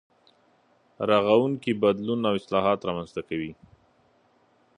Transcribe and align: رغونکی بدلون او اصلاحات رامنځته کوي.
رغونکی 1.09 1.71
بدلون 1.81 2.19
او 2.29 2.33
اصلاحات 2.39 2.79
رامنځته 2.87 3.21
کوي. 3.29 3.51